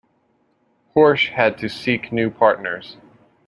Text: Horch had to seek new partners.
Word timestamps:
Horch 0.95 1.29
had 1.29 1.59
to 1.59 1.69
seek 1.69 2.11
new 2.11 2.31
partners. 2.31 2.97